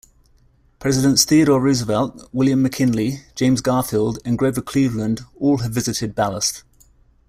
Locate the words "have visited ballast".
5.59-6.63